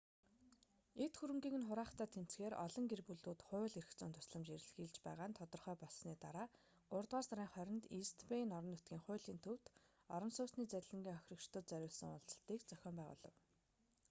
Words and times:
эд 1.03 1.13
хөрөнгийг 1.19 1.55
нь 1.57 1.67
хураахтай 1.67 2.07
тэмцэхээр 2.15 2.53
олон 2.65 2.85
гэр 2.91 3.01
бүлүүд 3.07 3.39
хууль 3.47 3.77
эрх 3.79 3.91
зүйн 3.97 4.13
тусламж 4.15 4.47
эрэлхийлж 4.55 4.95
байгаа 5.05 5.27
нь 5.29 5.37
тодорхой 5.39 5.75
болсоны 5.81 6.15
дараа 6.25 6.47
гуравдугаар 6.91 7.27
сарын 7.29 7.49
20-нд 7.73 7.85
ийст 7.99 8.19
бэйн 8.29 8.51
орон 8.57 8.71
нутгийн 8.73 9.03
хуулийн 9.05 9.39
төвд 9.45 9.65
орон 10.15 10.31
сууцны 10.37 10.63
залилангийн 10.73 11.17
хохирогчдод 11.17 11.65
зориулсан 11.71 12.09
уулзалтыг 12.11 12.59
зохион 12.71 12.95
байгуулав 12.99 13.35